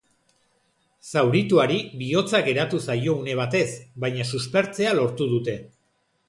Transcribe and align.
Zaurituari 1.09 1.77
bihotza 1.99 2.41
geratu 2.47 2.79
zaio 2.87 3.15
une 3.25 3.37
batez, 3.41 3.67
baina 4.05 4.27
suspertzea 4.31 4.97
lortu 5.03 5.29
dute. 5.37 5.57